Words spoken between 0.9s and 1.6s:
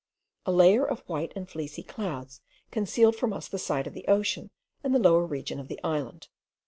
white and